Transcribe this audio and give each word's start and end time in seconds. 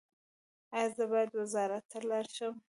ایا 0.75 0.87
زه 0.95 1.03
باید 1.11 1.29
وزارت 1.39 1.83
ته 1.91 1.99
لاړ 2.09 2.25
شم؟ 2.35 2.53